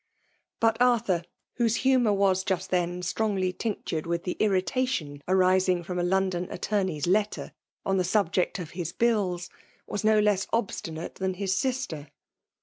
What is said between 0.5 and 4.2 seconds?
But Arthur, whose humour was just then strongly tinctured